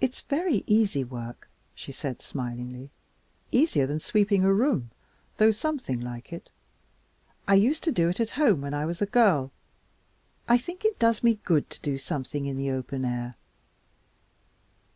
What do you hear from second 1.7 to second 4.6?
she said smilingly, "easier than sweeping a